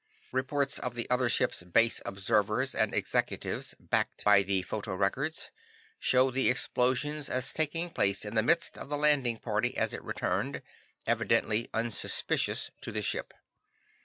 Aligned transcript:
"Reports 0.31 0.79
of 0.79 0.95
the 0.95 1.07
other 1.11 1.29
ships' 1.29 1.61
Base 1.61 2.01
Observers 2.07 2.73
and 2.73 2.91
Executives, 2.91 3.75
backed 3.79 4.23
by 4.23 4.41
the 4.41 4.63
photorecords, 4.63 5.51
show 5.99 6.31
the 6.31 6.49
explosions 6.49 7.29
as 7.29 7.53
taking 7.53 7.91
place 7.91 8.25
in 8.25 8.33
the 8.33 8.41
midst 8.41 8.79
of 8.79 8.89
the 8.89 8.97
landing 8.97 9.37
party 9.37 9.77
as 9.77 9.93
it 9.93 10.01
returned, 10.03 10.63
evidently 11.05 11.69
unsuspicious, 11.71 12.71
to 12.81 12.91
the 12.91 13.03
ship. 13.03 13.31